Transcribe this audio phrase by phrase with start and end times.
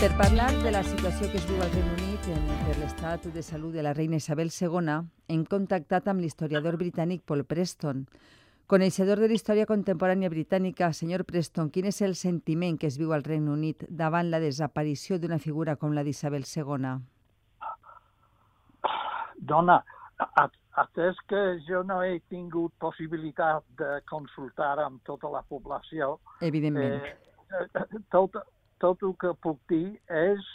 [0.00, 3.42] Per parlar de la situació que es viu al Regne Unit en, per l'estat de
[3.44, 4.92] salut de la reina Isabel II,
[5.28, 8.06] hem contactat amb l'historiador britànic Paul Preston.
[8.72, 13.12] Coneixedor de la història contemporània britànica, senyor Preston, quin és el sentiment que es viu
[13.12, 16.94] al Regne Unit davant la desaparició d'una figura com la d'Isabel II?
[19.52, 19.76] Dona,
[20.80, 26.14] atès que jo no he tingut possibilitat de consultar amb tota la població...
[26.40, 27.04] Evidentment.
[27.04, 28.40] Eh, tot,
[28.82, 30.46] tot el que puc dir és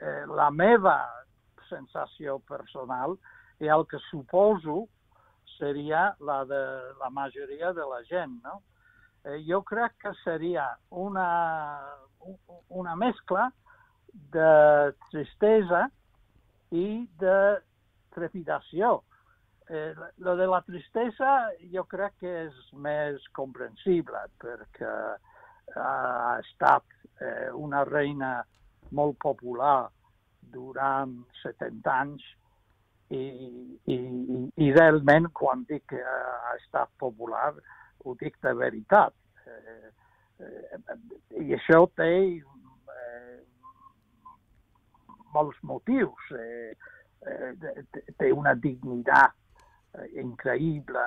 [0.00, 0.96] eh, la meva
[1.70, 3.16] sensació personal
[3.62, 4.84] i el que suposo
[5.56, 6.62] seria la de
[7.00, 8.60] la majoria de la gent, no?
[9.24, 11.28] Eh, jo crec que seria una,
[12.68, 13.50] una mescla
[14.12, 15.86] de tristesa
[16.74, 17.38] i de
[18.16, 19.02] trepidació.
[19.70, 24.90] Eh, lo de la tristesa jo crec que és més comprensible perquè
[25.76, 26.84] ha estat
[27.20, 28.38] eh, una reina
[28.90, 29.88] molt popular
[30.52, 32.24] durant 70 anys
[33.12, 33.22] i,
[33.92, 33.96] i,
[34.64, 37.52] i realment quan dic que ha estat popular
[38.04, 39.14] ho dic de veritat.
[39.46, 39.90] Eh,
[40.42, 40.96] eh,
[41.42, 42.10] I això té
[42.40, 43.36] eh,
[45.34, 46.32] molts motius.
[46.38, 46.72] Eh,
[47.28, 47.84] eh,
[48.18, 49.36] té una dignitat
[49.94, 51.06] eh, increïble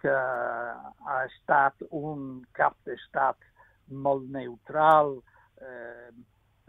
[0.00, 3.49] que ha estat un cap d'estat
[3.90, 5.16] molt neutral,
[5.60, 6.10] eh,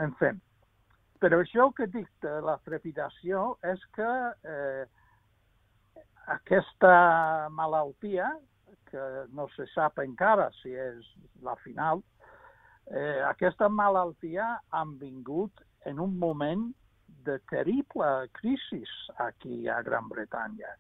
[0.02, 0.32] en fi.
[1.22, 4.12] Però això que dic de la trepidació és que
[4.54, 4.86] eh,
[6.34, 8.32] aquesta malaltia,
[8.92, 9.04] que
[9.38, 11.06] no se sap encara si és
[11.46, 12.02] la final,
[12.90, 16.66] eh, aquesta malaltia han vingut en un moment
[17.24, 18.82] de terrible crisi
[19.18, 20.74] aquí a Gran Bretanya.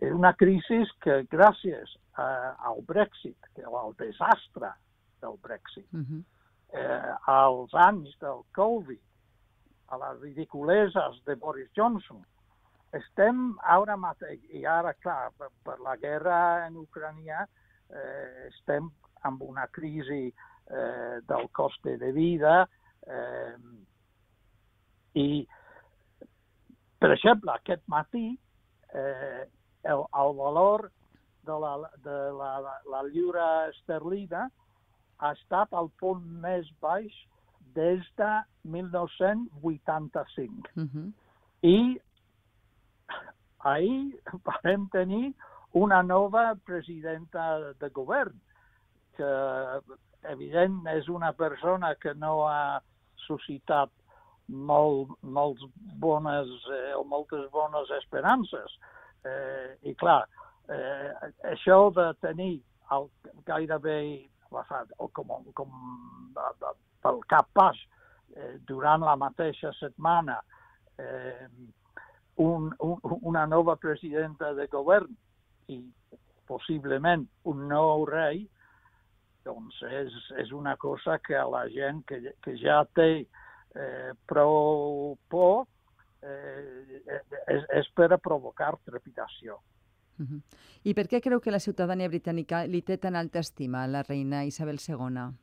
[0.00, 2.26] És una crisi que gràcies a,
[2.70, 3.36] al Brexit,
[3.68, 4.72] al desastre
[5.24, 6.22] del Brexit, uh -huh
[6.74, 9.00] eh, als anys del Covid,
[9.92, 12.22] a les ridiculeses de Boris Johnson.
[12.94, 17.44] Estem ara mateix, i ara, clar, per, per la guerra en Ucrània,
[17.90, 18.90] eh, estem
[19.28, 22.64] amb una crisi eh, del coste de vida
[23.06, 23.54] eh,
[25.20, 25.44] i,
[26.98, 28.26] per exemple, aquest matí
[28.94, 29.44] eh,
[29.84, 30.88] el, el valor
[31.44, 31.74] de la,
[32.04, 34.48] de la, la, la lliura esterlina
[35.24, 37.12] ha estat al punt més baix
[37.74, 38.32] des de
[38.76, 40.70] 1985.
[40.76, 41.08] Uh -huh.
[41.62, 42.00] I
[43.58, 44.20] ahir
[44.62, 45.34] vam tenir
[45.72, 48.40] una nova presidenta de govern,
[49.16, 49.30] que
[50.22, 52.80] evident és una persona que no ha
[53.26, 53.90] suscitat
[54.46, 55.64] molt, molts
[56.00, 58.78] bones eh, o moltes bones esperances.
[59.24, 60.28] Eh, I clar,
[60.68, 63.08] eh, això de tenir el,
[63.46, 65.74] gairebé passat, o com, com
[67.04, 67.78] pel cap pas,
[68.36, 70.40] eh, durant la mateixa setmana,
[70.98, 71.48] eh,
[72.42, 75.12] un, un, una nova presidenta de govern
[75.70, 75.78] i
[76.48, 78.42] possiblement un nou rei,
[79.44, 85.14] doncs és, és una cosa que a la gent que, que ja té eh, prou
[85.30, 85.66] por
[86.24, 87.00] eh,
[87.52, 89.60] és, és per a provocar trepidació.
[90.18, 90.42] Uh -huh.
[90.84, 94.02] I per què creu que la ciutadania britànica li té tan alta estima a la
[94.02, 95.34] reina Isabel II?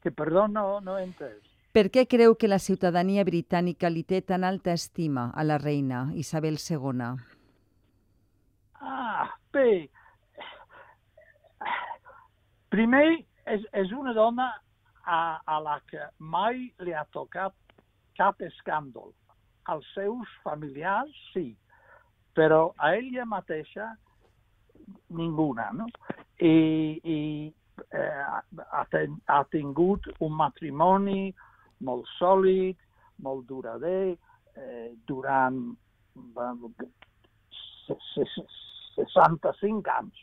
[0.00, 1.54] Que, perdó, no, no he entès.
[1.72, 6.12] Per què creu que la ciutadania britànica li té tan alta estima a la reina
[6.14, 7.16] Isabel II?
[8.74, 9.90] Ah, bé.
[12.68, 14.46] Primer, és, és una dona
[15.04, 17.54] a, a la que mai li ha tocat
[18.18, 19.10] cap escàndol.
[19.64, 21.56] Als seus familiars, sí,
[22.34, 23.96] però a ella mateixa
[25.06, 25.86] ninguna, no?
[26.36, 27.54] I, i
[27.88, 28.24] eh,
[28.70, 31.34] ha, ten, ha tingut un matrimoni
[31.86, 32.76] molt sòlid,
[33.24, 34.16] molt durader,
[34.58, 35.76] eh, durant
[36.14, 36.88] eh,
[37.86, 40.18] 65 anys.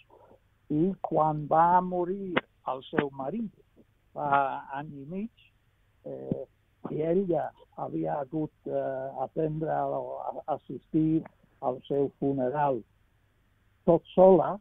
[0.71, 2.35] I quan va morir
[2.71, 3.51] el seu marit,
[4.15, 4.27] fa
[4.77, 5.31] any i mig,
[6.07, 6.43] eh,
[6.91, 7.43] i ella
[7.79, 9.85] havia hagut eh, aprendre a
[10.55, 11.23] assistir
[11.61, 12.81] al seu funeral
[13.85, 14.55] tot sola,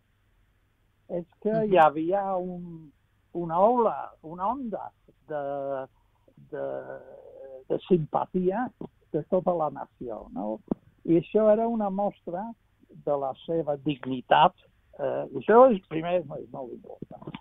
[1.11, 2.91] és que hi havia un,
[3.37, 4.91] una ola, una onda
[5.29, 5.43] de,
[6.53, 6.67] de,
[7.69, 8.69] de simpatia
[9.13, 10.27] de tota la nació.
[10.35, 10.59] No?
[11.05, 12.45] I això era una mostra
[12.91, 14.55] de la seva dignitat.
[15.01, 17.41] Eh, això és, primer és molt, molt important.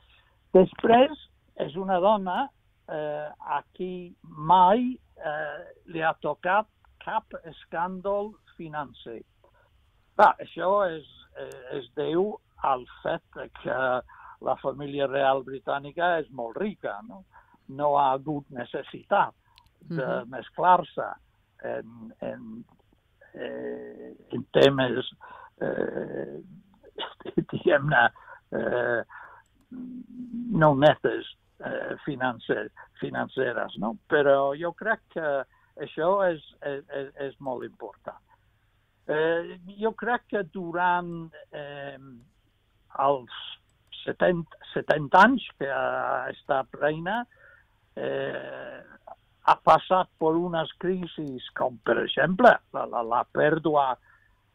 [0.55, 1.27] Després,
[1.61, 2.47] és una dona
[2.89, 5.59] eh, a qui mai eh,
[5.93, 6.69] li ha tocat
[7.03, 9.21] cap escàndol financer.
[10.19, 11.07] Va, això és,
[11.77, 12.33] es deu
[12.67, 13.79] al fet que
[14.43, 17.23] la família real britànica és molt rica, no?
[17.79, 19.35] No ha hagut necessitat
[19.79, 20.25] de uh -huh.
[20.25, 21.07] mesclar-se
[21.63, 22.65] en, en,
[23.33, 25.11] eh, en temes,
[25.61, 26.39] eh,
[27.51, 28.09] diguem-ne,
[28.51, 29.03] eh,
[30.51, 33.97] no netes eh, financer, financeres, no?
[34.07, 35.45] Però jo crec que
[35.75, 38.08] això és, és, és molt important.
[39.09, 41.09] Eh, jo crec que durant
[41.55, 41.97] eh,
[43.05, 43.37] els
[44.03, 47.23] 70, 70 anys que ha estat reina,
[47.97, 48.79] eh,
[49.49, 53.87] ha passat per unes crisis com, per exemple, la, la, la pèrdua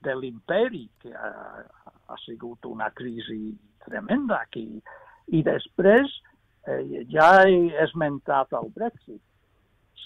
[0.06, 1.32] de l'imperi, que ha,
[2.06, 3.56] ha sigut una crisi
[3.88, 4.68] tremenda aquí.
[5.34, 6.14] I després,
[6.68, 9.22] eh, ja he esmentat el Brexit.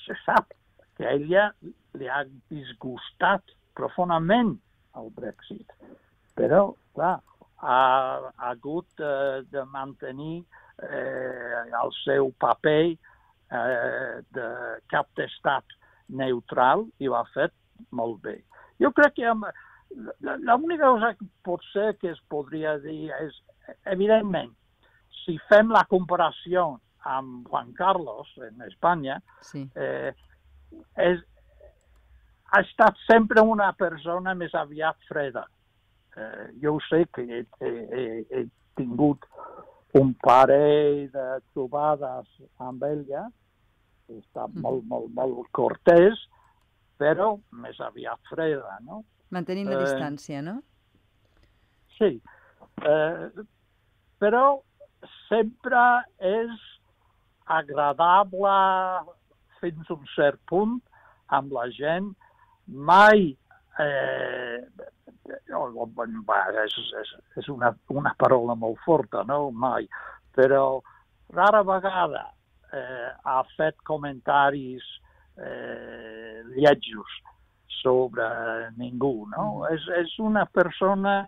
[0.06, 0.54] Se sap
[0.96, 1.50] que a ella
[1.98, 4.56] li ha disgustat profundament
[4.98, 5.72] el Brexit.
[6.38, 7.16] Però, clar,
[7.62, 7.78] ha,
[8.36, 10.42] ha hagut eh, de mantenir
[10.82, 14.48] eh, el seu paper eh, de
[14.92, 15.78] cap d'estat
[16.08, 17.54] neutral i ho ha fet
[17.94, 18.38] molt bé.
[18.82, 19.32] Jo crec que
[20.20, 23.34] l'única cosa que pot ser que es podria dir és,
[23.90, 24.52] evidentment,
[25.24, 26.78] si fem la comparació
[27.08, 29.64] amb Juan Carlos en Espanya, sí.
[29.76, 30.12] eh,
[31.00, 31.20] és,
[32.48, 35.44] ha estat sempre una persona més aviat freda.
[36.16, 38.44] Eh, jo sé que he, he, he
[38.78, 39.26] tingut
[39.98, 42.28] un parell de trobades
[42.64, 43.26] amb ella,
[44.08, 44.64] he estat mm.
[44.64, 46.20] molt, molt, molt cortès,
[46.98, 49.02] però més aviat freda, no?
[49.34, 50.58] Mantenint la eh, distància, no?
[51.98, 52.16] Sí,
[52.88, 53.44] eh,
[54.22, 54.44] però
[55.28, 55.84] sempre
[56.24, 56.64] és
[57.48, 58.54] agradable
[59.60, 60.78] fins a un cert punt
[61.34, 62.12] amb la gent,
[62.68, 63.30] mai
[63.78, 64.64] eh,
[66.64, 69.50] és, és, és una, una paraula molt forta, no?
[69.50, 69.88] Mai.
[70.34, 70.80] Però
[71.34, 72.26] rara vegada
[72.72, 74.84] eh, ha fet comentaris
[75.36, 77.18] eh, lletjos
[77.80, 78.26] sobre
[78.76, 79.62] ningú, no?
[79.62, 79.74] Mm.
[79.74, 81.22] És, és una persona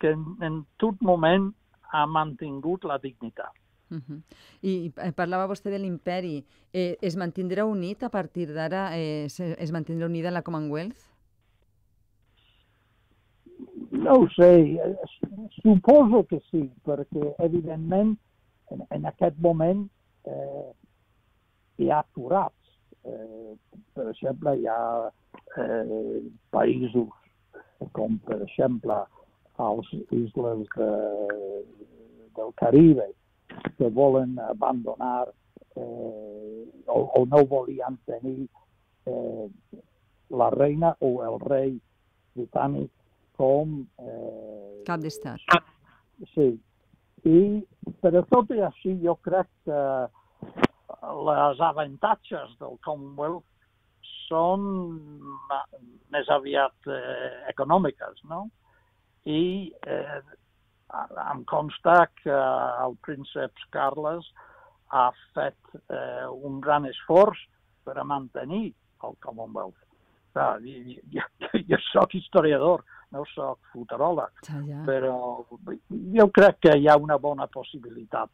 [0.00, 1.50] que en, en tot moment
[1.92, 3.54] ha mantingut la dignitat.
[3.88, 4.20] Uh -huh.
[4.62, 6.44] I eh, parlava vostè de l'imperi.
[6.72, 8.96] Eh, es mantindrà unit a partir d'ara?
[8.96, 11.16] Eh, es mantindrà unida la Commonwealth?
[13.90, 14.78] No ho sé.
[15.62, 18.16] Suposo que sí, perquè evidentment
[18.70, 19.88] en, en aquest moment
[20.24, 20.72] eh,
[21.78, 22.54] hi ha aturats.
[23.04, 23.54] Eh,
[23.94, 25.10] per exemple, hi ha
[25.56, 27.08] eh, països
[27.92, 28.96] com, per exemple,
[29.58, 30.90] als isles de,
[32.36, 33.06] del Caribe,
[33.78, 35.28] que volen abandonar
[35.76, 38.48] eh, o, o no volien tenir
[39.06, 39.48] eh,
[40.30, 41.74] la reina o el rei
[42.36, 42.90] britànic
[43.36, 43.82] com...
[43.98, 45.42] Eh, Cap d'estat.
[46.34, 46.54] Sí.
[47.26, 47.40] I,
[48.02, 49.82] però tot i així, jo crec que
[51.26, 53.44] les avantatges del Commonwealth
[54.26, 54.64] són
[56.14, 58.46] més aviat eh, econòmiques, no?
[59.26, 60.20] I eh,
[61.32, 64.28] em consta que el príncep Carles
[64.94, 65.56] ha fet
[65.90, 67.40] eh, un gran esforç
[67.84, 68.68] per a mantenir
[69.06, 69.82] el Commonwealth.
[70.36, 72.84] Clar, jo, jo, jo sóc historiador,
[73.14, 74.82] no sóc futuròleg, ja, ja.
[74.86, 75.16] però
[76.18, 78.30] jo crec que hi ha una bona possibilitat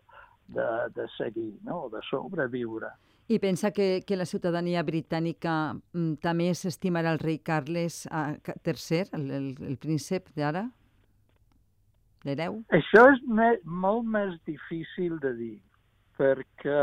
[0.48, 0.66] de,
[0.96, 1.86] de seguir, no?
[1.92, 2.90] de sobreviure.
[3.32, 9.28] I pensa que, que la ciutadania britànica mm, també s'estimarà el rei Carles III, el,
[9.30, 10.66] el, el príncep d'ara?
[12.26, 12.60] L'hereu?
[12.76, 15.56] Això és me, molt més difícil de dir,
[16.18, 16.82] perquè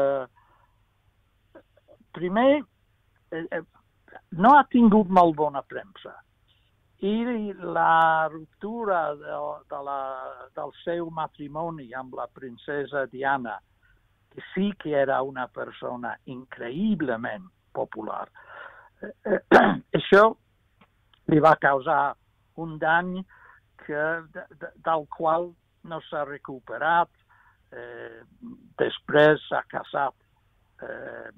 [2.16, 2.50] primer
[3.32, 3.62] eh, eh,
[4.44, 6.16] no ha tingut molt bona premsa
[7.00, 9.38] i la ruptura de,
[9.72, 10.00] de la,
[10.56, 13.56] del seu matrimoni amb la princesa Diana,
[14.34, 18.28] que sí que era una persona increïblement popular,
[19.02, 19.42] eh, eh,
[20.00, 20.26] això
[21.32, 22.02] li va causar
[22.60, 23.16] un dany
[23.90, 24.06] que,
[24.36, 25.50] de, de, del qual
[25.90, 27.10] no s'ha recuperat.
[27.70, 28.22] Eh,
[28.82, 30.16] després s'ha casat
[30.86, 31.32] eh,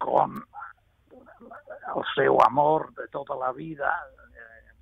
[0.00, 0.40] com
[1.94, 3.92] el seu amor de tota la vida,
[4.44, 4.72] eh,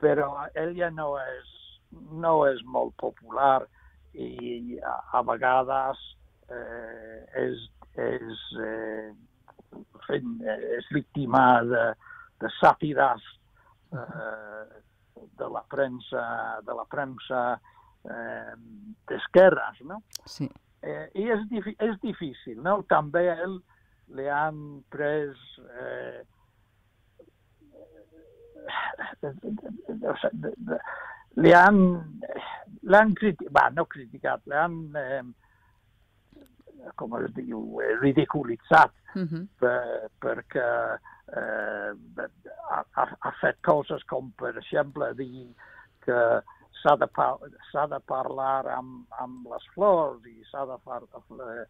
[0.00, 1.54] però ella no és,
[2.24, 3.60] no és molt popular
[4.16, 6.00] i a, a vegades
[6.48, 7.64] eh, és,
[8.00, 9.12] és, eh,
[10.78, 11.84] és víctima de,
[12.40, 13.24] de sàtires
[13.92, 14.84] eh,
[15.38, 16.22] de la premsa,
[16.66, 18.54] de la premsa eh,
[19.08, 20.02] d'esquerres, no?
[20.26, 20.48] Sí.
[20.82, 21.44] Eh, I és,
[21.82, 22.80] és difícil, no?
[22.90, 23.58] També a ell
[24.16, 24.60] li han
[24.92, 25.38] pres
[25.82, 26.22] eh,
[31.42, 31.80] li han
[32.88, 35.22] l'han criticat, no criticat, l'han eh,
[36.96, 39.46] com es diu, ridiculitzat Uh -huh.
[39.58, 40.98] per, perquè
[41.32, 41.90] eh,
[42.70, 42.84] ha,
[43.20, 45.48] ha, fet coses com, per exemple, dir
[46.04, 46.42] que
[46.82, 47.08] s'ha de,
[47.72, 51.64] s'ha de parlar amb, amb les flors i s'ha de par eh,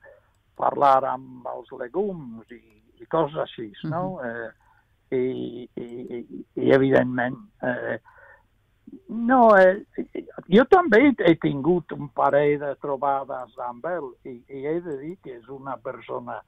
[0.56, 2.62] parlar amb els legums i,
[3.00, 4.02] i coses així, no?
[4.14, 4.26] Uh -huh.
[4.28, 4.50] eh,
[5.10, 7.98] i, i, i evidentment eh,
[9.08, 9.84] no, eh,
[10.48, 15.16] jo també he tingut un parell de trobades amb ell i, i he de dir
[15.24, 16.38] que és una persona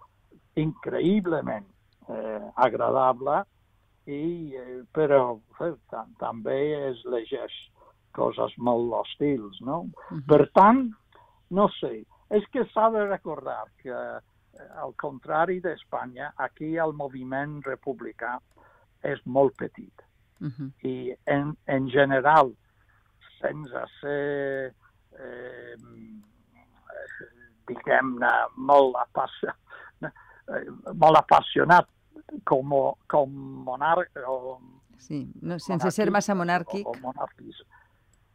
[0.60, 1.66] increïblement
[2.08, 3.42] eh, agradable
[4.06, 5.74] i, eh, però eh,
[6.18, 7.54] també es llegeix
[8.16, 9.80] coses molt hostils, no?
[9.80, 10.22] Uh -huh.
[10.26, 10.90] Per tant,
[11.50, 13.94] no sé, és que s'ha de recordar que,
[14.82, 18.38] al contrari d'Espanya, aquí el moviment republicà
[19.02, 20.02] és molt petit.
[20.40, 20.70] Uh -huh.
[20.82, 22.52] I, en, en general,
[23.40, 24.72] sense ser,
[25.18, 25.76] eh,
[27.70, 30.20] diguem-ne, molt, apassionat,
[30.94, 31.88] molt apassionat
[32.44, 32.76] com,
[33.10, 34.58] com monarc o
[35.00, 36.84] Sí, no, sense ser massa monàrquic.
[36.84, 37.62] O, o monàrquics.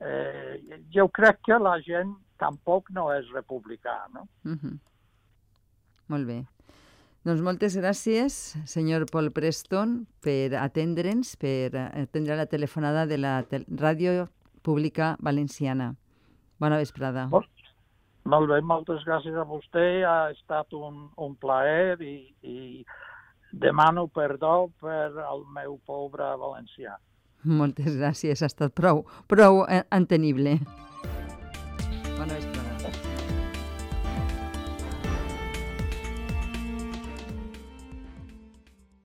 [0.02, 4.26] Eh, jo crec que la gent tampoc no és republicà, no?
[4.44, 4.74] Uh -huh.
[6.08, 6.40] Molt bé.
[7.26, 8.34] Doncs moltes gràcies,
[8.70, 14.28] senyor Paul Preston, per atendre'ns, per atendre la telefonada de la tel Ràdio
[14.66, 15.94] Pública Valenciana.
[16.60, 17.28] Bona vesprada.
[17.32, 19.86] Molt, bé, moltes gràcies a vostè.
[20.08, 22.58] Ha estat un, un plaer i, i
[23.54, 26.98] demano perdó per al meu pobre valencià.
[27.46, 29.62] Moltes gràcies, ha estat prou, prou
[29.94, 30.58] entenible.